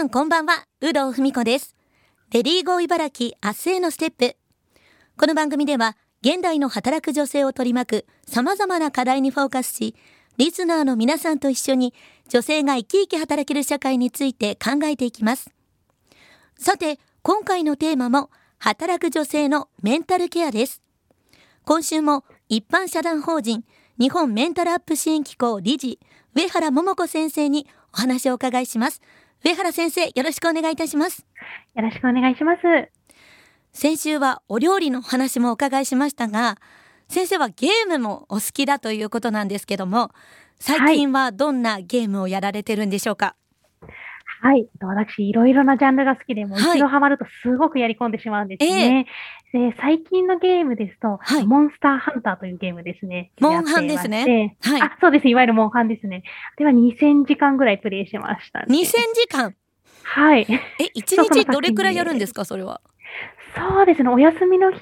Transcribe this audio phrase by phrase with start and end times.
[0.00, 1.76] さんこんばんは、有働文子です。
[2.32, 4.34] レディーゴー茨城明日へのステップ。
[5.18, 9.94] この番組では、現代の働く女性を取り巻く様々な課題にフォーカスし、
[10.38, 11.92] リスナーの皆さんと一緒に
[12.30, 15.50] 女性が生き生き働ける社会について考えていきます。
[16.58, 20.80] さて、今回のテーマも、働く女性のメンタルケアです。
[21.66, 23.64] 今週も一般社団法人
[23.98, 25.98] 日本メンタルアップ支援機構理事、
[26.32, 29.02] 上原桃子先生にお話をお伺いします。
[29.42, 31.24] 上原先生、よろしくお願いいたします。
[31.74, 32.60] よろしくお願いします。
[33.72, 36.58] 先週はお料理の話もお伺いしましたが、
[37.08, 40.10] 先生はゲームもお好きだということなんですけども、
[40.58, 43.34] 最近はどんなゲームをやられてるんでしょうか、は
[44.54, 44.68] い。
[44.80, 49.06] 私、いろいろなジャンルが好きで、もう一度ハマるとすごくやり込んでしまうんですね。
[49.52, 53.32] えー、で最近のゲームですと、はい、モンスターハンターというゲームですね。
[53.40, 54.56] モンハンですね。
[54.62, 54.82] はい。
[54.82, 55.28] あ、そうです。
[55.28, 56.22] いわゆるモンハンですね。
[56.56, 58.66] では、2000時間ぐらいプレイしました、ね。
[58.68, 59.54] 2000時間
[60.02, 60.46] はい。
[60.50, 62.80] え、1日どれくらいやるんですか、それは。
[63.56, 64.08] そうですね。
[64.08, 64.80] お休みの日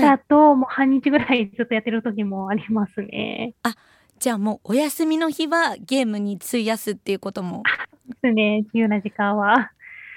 [0.00, 3.54] だと、もう半日ぐらいずっとやってる時もありますね。
[3.62, 3.74] あ、
[4.18, 7.62] じゃあもうお休みの日はゲームに費やすっていうことも。
[8.08, 8.62] ですね。
[8.62, 9.70] 自由な時間は。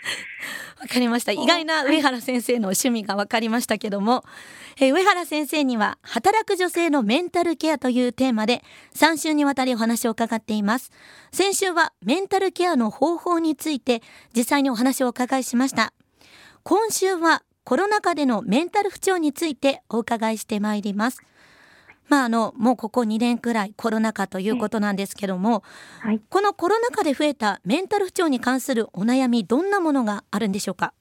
[0.79, 1.31] わかりました。
[1.31, 4.23] 意外な上原先生の趣味がわかりましたけども、
[4.77, 8.63] えー、上原先生には働く女性のメンタルケアというテーマで
[8.95, 10.91] 3週にわたりお話を伺っています。
[11.31, 14.01] 先週はメンタルケアの方法について
[14.35, 15.93] 実際にお話をお伺いしました。
[16.63, 21.21] 今週はコロナ禍でのメンタル不調についてお伺いしてまいります。
[22.11, 25.63] まあ、あのもうここ2年くらいコロナ禍ということなんですけども、
[26.01, 30.93] はい、このコロナ禍で増えたメンタル不調に関するお悩みどんなものがあるんでしょうか？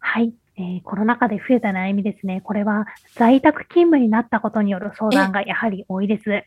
[0.00, 2.40] はい、えー、コロナ禍で増えた悩みですね。
[2.40, 6.32] これは在宅勤務になったことによる相談がやはり多いです。
[6.32, 6.44] え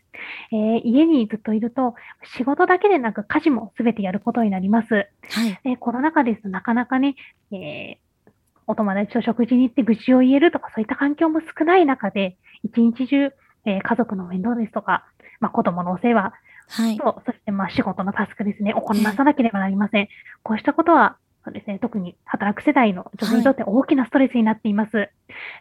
[0.52, 1.96] ー、家にずっといると
[2.36, 4.94] 仕事だけでなく家事もすべてやることになります。
[4.96, 5.08] はい、
[5.64, 7.16] えー、コロナ禍ですとなかなかね、
[7.54, 8.00] え
[8.68, 13.32] お友達と食事に行って愚痴を言えるとかそういった環境も少ない中で一日中
[13.66, 15.06] えー、家族の面倒ですとか、
[15.40, 16.34] まあ、子供のお世話
[16.68, 20.08] はい、そしてまあ仕事のタスクですね、行なさなければなりません。
[20.44, 24.98] こうしたことは、そうですね、特に働く世代の女性にとって大きなストレスになっています。
[24.98, 25.12] はい、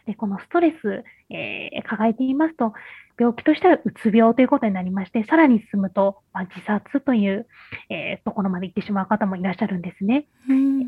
[0.07, 2.73] でこのストレス、えー、抱えていますと、
[3.19, 7.47] 病気としてはうつ病ということになりまして、さらに進むと、まあ、自殺という、
[7.89, 10.25] えー、ところまで行ってしまう方もいらっしゃるんですね。
[10.49, 10.85] えー、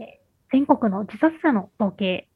[0.52, 2.28] 全国の自殺者の統計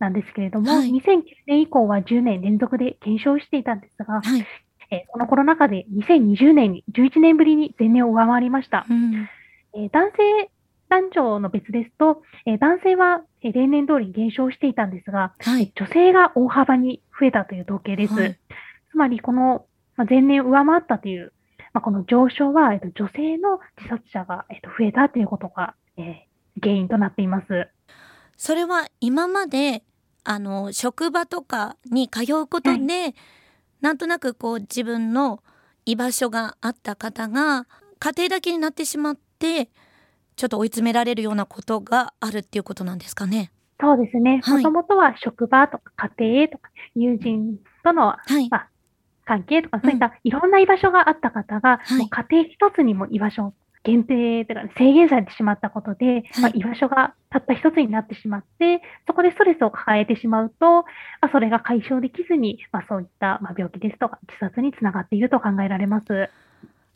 [0.00, 4.46] なんですけれども、はい、2009年以降は10年連続で減少していたんですが、はい、
[4.90, 8.86] えー、このコロナ禍で2020年に11年ぶりに前年を上回りました。
[8.90, 9.28] うん、
[9.74, 10.50] えー、男性
[10.88, 18.14] 男女の別ですと、えー、男性は例年通りに減少していたんですが、はい、女性が大幅に増えたという統計です。
[18.14, 18.38] はい、
[18.90, 21.32] つまり、この、まあ、前年上回ったという、
[21.72, 27.46] まあ、この上昇は、えー、と女性の自殺者が、えー、と増えたということが、えー、原因となっています。
[28.36, 29.84] それは今まで
[30.24, 33.14] あの職場とかに通うことで、はい、
[33.80, 35.42] なんとなくこう自分の
[35.86, 37.66] 居場所があった方が
[37.98, 39.70] 家庭だけになってしまって
[40.36, 43.50] ちょっと追い詰められるようなことがあるっていうことなんですかね？
[43.80, 44.40] そうですね。
[44.46, 48.68] もともとは職場とか家庭とか友人との、はい、まあ、
[49.24, 60.84] 関係とかそういったいろんな居場所があった方が、うん、もう家庭一つにも居場所限定とか、ね、制限されてしまったことで、はい、まあ、居場所がたった一つになってしまって、そこでストレスを抱えてしまうと、ま
[61.22, 66.28] あ、それが解消できずに、まあ、そういった、まあ、病気ですとか自殺につながっていると考えられます。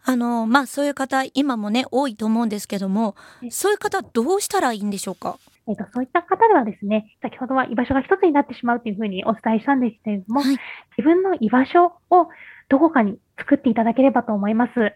[0.07, 3.15] あのまあそういう方今もね多いと思うんですけども、
[3.49, 5.39] そういう方どうしたらいいんでしょうか？
[5.67, 10.59] えっ、と、そういった方ではですね、先ほどは居場所が一つになってしまうというふうにお伝えしたんですけれども、はい、
[10.99, 12.29] 自分の居場所を
[12.69, 14.93] どこかに作っていただければと思います。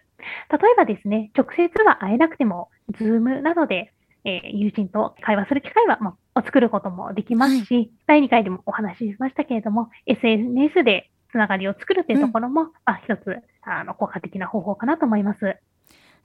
[0.51, 3.93] 例えばですね、直接は会えなくても、ズームなどで、
[4.25, 15.57] えー、友人と会話する機会は、まあ、作ることもできますし、はい、第2回でもお話ししましたけれども、SNS でつながりを作るというところも、うん、まあ、一つ、あの、効果的な方法かなと思います。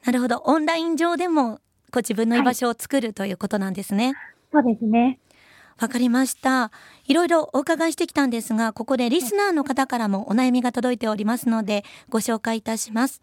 [0.05, 0.43] なるほど。
[0.45, 1.61] オンライン上でも、
[1.93, 4.15] ご自分の居場所を作る、はい、ということなんですね。
[4.53, 5.19] そうですね。
[5.81, 6.71] わかりました。
[7.07, 13.23] いろいろお伺いしてきたんですが、ここでリスナーの方からもお悩みが届いておりますので、ご紹介いたします。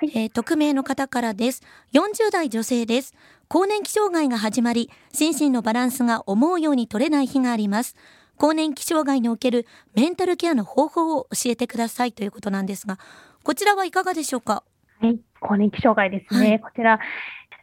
[0.00, 1.60] はい、えー、匿名の方からです。
[1.92, 3.16] 40代女性です。
[3.48, 7.96] 更年期障害が始まり、心身のバランスが思うように取れない日があります。
[8.36, 9.66] 更年期障害における
[9.96, 12.96] メンタルケアの方法を教えてくださいということなんですが、
[13.42, 14.62] こちらはいかがでしょうか？
[15.00, 16.48] はい、更年期障害ですね。
[16.48, 17.00] はい、こちら、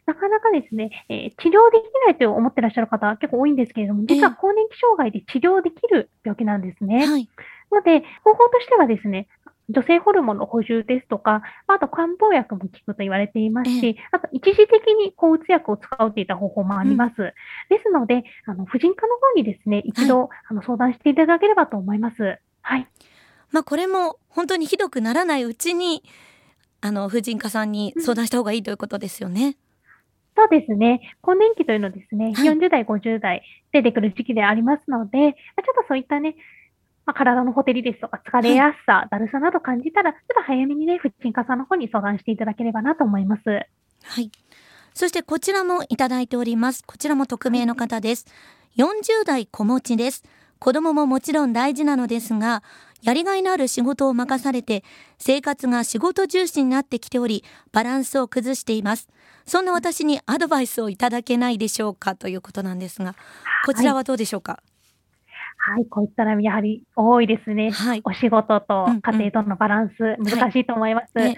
[0.04, 7.06] なかなかですね、えー、治療できないと思ってらっしゃる方結構多いんですけれども、実は更年期障害で治療できる病気なんですね。
[7.06, 7.30] はい。
[7.72, 9.26] ので、方法としてはですね、
[9.68, 17.14] 女性ホルモンの補充ですとか、あと漢方薬も効くと言われていますし、あと一時的に抗うつ薬を使うといった方法もあります。
[17.18, 17.26] うん、
[17.68, 22.38] ですので、あの、婦人科の方にですね、一度、はい、あの相談していただければと思います。
[22.62, 22.86] はい。
[23.50, 26.04] まあ、これも本当にひどくならないうちに、
[26.80, 29.46] あの、婦人科さんに相談した方がいいということですよね。
[29.46, 29.56] うん
[30.36, 31.00] そうですね。
[31.22, 33.42] 更年期というのですね、はい、40代、50代
[33.72, 35.32] 出てくる時期でありますので、ちょっ
[35.82, 36.36] とそういったね、
[37.06, 43.42] まあ、体のほてりですとか、疲れやすさ、はい、だるさなど感じたら、 ちょっと早めにね、婦人科さんの方に相談していただければなと思います。
[43.46, 44.30] はい。
[44.92, 46.82] そしてこちらもいただいております。
[46.84, 48.26] こちらも匿名の方です。
[48.76, 50.24] 40代子持ちです。
[50.58, 52.62] 子供ももちろん大事なのですが、
[53.02, 54.82] やりがいのある仕事を任されて、
[55.18, 59.08] 生活が仕事重視になってきており、バランスを崩しています。
[59.44, 63.14] そんな私にアドバイスをいただけないでしょうかということなんですが、
[63.66, 64.65] こちらはどうでしょうか、はい
[65.68, 67.72] はい、こういった悩みやはり多いですね。
[67.72, 71.18] はい、お仕事と家庭とのバランス、うんうん、難しいと思います。
[71.18, 71.36] はい、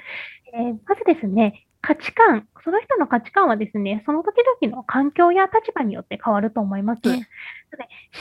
[0.53, 7.01] えー、まずですね、価値観、その人の価値観はですね、その時々の環境や立場によって変わると思います。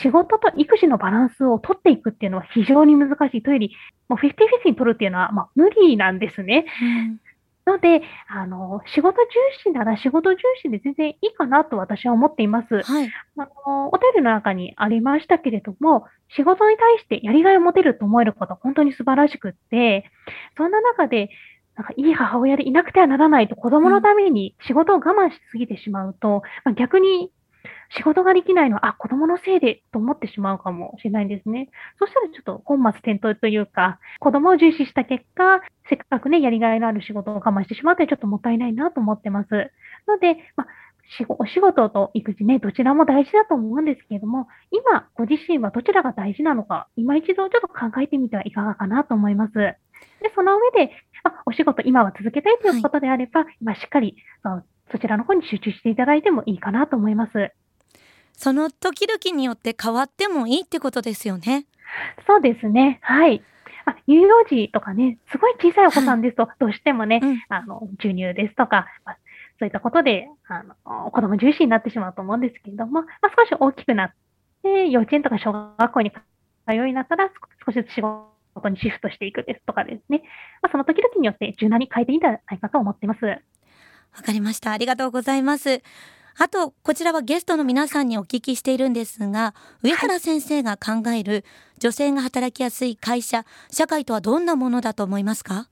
[0.01, 3.71] 仕事と育児のバランスを取っていくっていうのは非常に難しいというより、
[4.07, 6.65] もう50-50に取るっていうのは、まあ、無理なんですね。
[6.81, 7.19] うん
[7.67, 9.27] ので、あの、仕事重
[9.63, 12.81] 視なら仕事重視で全然いいかなと私は思っています。
[12.81, 13.09] はい。
[13.37, 16.05] あの、お便りの中にありましたけれども、
[16.35, 20.09] 仕事に対してやりがいを持てると思えることは本当に素晴らしくって、
[20.55, 21.29] そんな中で、
[21.75, 27.31] なんかいい母親でいなくてはならないと子供のために仕事を我慢しすぎてしまうと、まあ、逆に
[27.89, 31.69] 仕事ができないのは、あ、子供のせいでと思ってしまうかもしれないんですね。
[31.99, 39.49] そしたらちょっと本末転倒というか、子供を重視した結果、せっかくね、やりがいのある仕事を我慢してしまってちょっともったいないなと思ってます。
[40.07, 40.67] ので、まあ、
[41.39, 49.53] お仕事と育児ね、どちらも大事だと思うんですけれども、今、ご自身はどちらが大事なのか、今一度ちょっと考えてみてはいかがかなと思います。
[49.53, 49.77] で、
[50.35, 50.91] その上で、
[51.23, 54.17] あ、お仕事今は続けたいということであれば、はい、今しっかり
[54.91, 57.51] そそちらの方に集中していただいてもいいかなと思います。
[58.33, 61.65] その時々によって変わってもいいってことですよね。
[62.27, 62.99] そうですね。
[63.01, 63.41] はい。
[63.85, 69.17] まあ、乳幼児とかね、すごい小さいお子さんですと、どうしてもね、はいうん、あの、授乳ですとか、まあ、
[69.59, 74.11] そういったことで、あの、子供重視になってしまうと思うんですけれども、まあ、少し大きくなっ
[74.61, 76.17] て、幼稚園とか小学校に通
[76.69, 77.29] うようになったら、
[77.65, 80.21] 少しずつ仕事にシフトしていくですとかですね。
[80.61, 83.19] まあ、その時々によって柔軟に変えていいんじゃないかと思ってます。
[84.17, 84.71] わかりました。
[84.71, 85.81] ありがとうございます。
[86.39, 91.45] あと、こちらはゲストの皆さんにお聞きしているんですが、上原先生が考える
[91.79, 95.69] 女性が働きやすい会社、社会とはどんなものだと思いますか？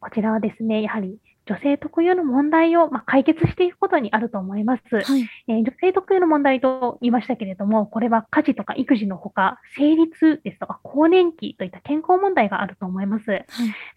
[0.00, 13.46] こちらはですね、やはり女性特有の問題を、まあ、解決していくことにあると思います、はい、えー、女性特有の問題と言いましたけれども、これは家事とか育児のほか、生理痛ですとか更年期といった健康問題があると思います、はい、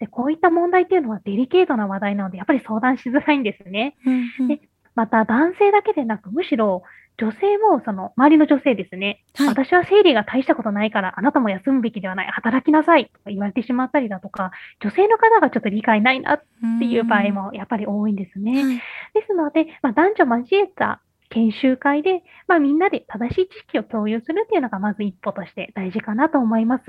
[0.00, 0.06] で。
[0.06, 3.96] こういった問題っていうのはデリケートな話題なので、やっぱり相談しづらいんですね。
[4.04, 4.60] うんうん、で
[4.94, 6.82] また男性だけでなく、むしろ
[7.18, 16.42] 女性も、その、周りの女性ですね、はい、私は生理が大したことないから、あなたも休むべきではない、働きなさいとか言われてしまったりだとか、女性の方がちょっと理解ないなっ
[16.78, 18.64] ていう場合もやっぱり多いんですね。
[18.64, 18.82] はい、で
[19.26, 26.84] すので、まあ、男女交えた研修会で、まあ、みんなで正しい知識を共有するっていうのがまず一歩として大事かなと思います。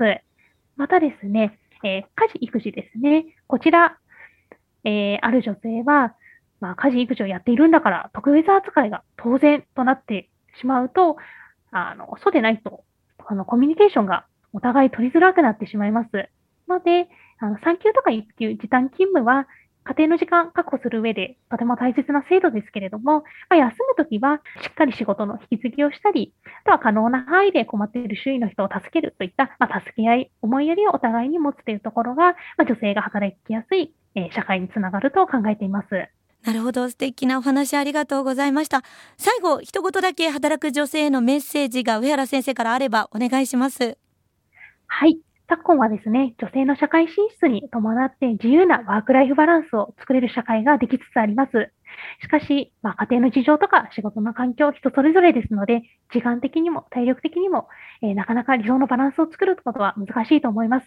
[0.76, 3.26] またですね、えー、家事育児ですね。
[3.48, 3.98] こちら、
[4.84, 6.14] えー、ある女性は、
[6.60, 10.28] まあ、家事育児をやっているんだから、特別扱いが当然となって
[10.60, 11.16] しまうと、
[11.70, 12.84] あの、そうでないと、
[13.26, 16.28] あの、コミュニケーションがお互い取りづらくなってしまいます。
[16.68, 17.08] ので、
[17.38, 19.46] あの、産休とか育休、時短勤務は、
[19.84, 35.88] 家庭の時間確保する上でとても大切な制度ですけれども、まあ、休むときはしっかり仕事の引き継ぎをしたり、あとは可能な範囲で困っている周囲の人を助けるといった、まあ、助け合い、思いやりをお互いに持つというところが、まあ、女性が働きやすい、えー、社会につながると考えています。
[36.44, 38.82] なるほど素敵なお話ありがとうございました
[39.18, 43.98] 最後一言だけ働く女性へのメッセージが上原先生からあればお願いします
[44.86, 45.18] はい
[45.50, 51.72] 昨今はですね、女性の社会進出に伴って自由なワークライフバランスを作れる社会ができつつあります。
[52.22, 55.82] しかし、まあ、家庭の事情とか仕事の環境、人それぞれですので、
[56.12, 57.66] 時間的にも体力的にも、
[58.00, 60.86] えー、なかなか理想のバランスを作ることは難しいと思います。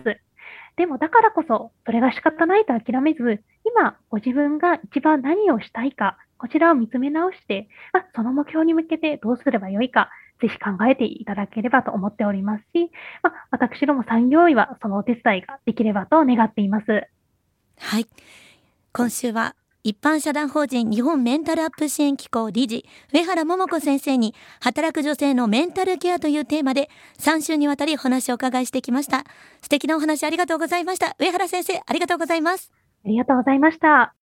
[0.75, 10.09] でもだからこそ、それが仕方ないと諦めず、今、ご自分が一番何をしたいか、こちらを見つめ直して、あ、その目標に向けてどうすればよいか、
[10.41, 17.07] ぜひ考えていただければと思っておりますし、まあ、私ども産業医はそのお手伝いができればと願っています。
[17.77, 18.07] はい。
[18.91, 29.25] 今週は一般社団法人日本メンタルアップ支援機構理事上原桃子先生に働く女性のメンタルケアというテーマで3週にわたりお話をお伺いしてきました。
[29.61, 31.15] 素敵なお話ありがとうございました。
[31.19, 32.71] 上原先生ありがとうございます。
[33.05, 34.11] ありがとうございました。